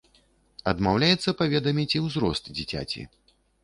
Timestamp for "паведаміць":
1.43-1.89